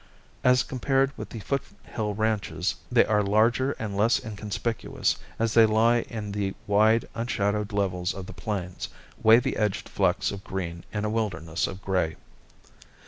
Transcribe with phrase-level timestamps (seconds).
[0.43, 5.99] As compared with the foothill ranches, they are larger and less inconspicuous, as they lie
[6.09, 11.67] in the wide, unshadowed levels of the plains—wavy edged flecks of green in a wilderness
[11.67, 12.15] of gray.